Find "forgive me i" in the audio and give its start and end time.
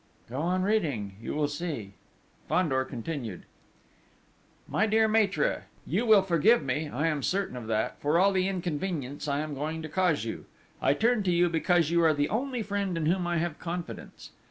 6.23-7.05